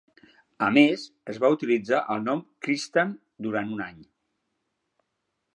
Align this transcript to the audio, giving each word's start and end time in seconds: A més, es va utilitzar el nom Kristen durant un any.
A 0.67 0.69
més, 0.77 1.03
es 1.33 1.37
va 1.43 1.51
utilitzar 1.57 2.01
el 2.15 2.25
nom 2.31 2.43
Kristen 2.67 3.15
durant 3.49 3.71
un 3.77 3.87
any. 3.91 4.03